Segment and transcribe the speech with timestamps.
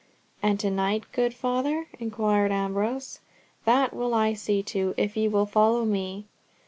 [0.41, 3.19] "And to night, good Father?" inquired Ambrose.
[3.65, 6.25] "That will I see to, if ye will follow me."